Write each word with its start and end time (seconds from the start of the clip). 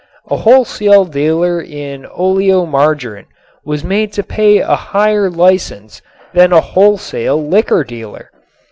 A 0.31 0.37
wholesale 0.37 1.05
dealer 1.05 1.61
in 1.61 2.05
oleomargarin 2.07 3.25
was 3.63 3.83
made 3.83 4.11
to 4.13 4.23
pay 4.23 4.57
a 4.57 4.73
higher 4.73 5.29
license 5.29 6.01
than 6.33 6.51
a 6.51 6.59
wholesale 6.59 7.47
liquor 7.47 7.83
dealer. 7.83 8.31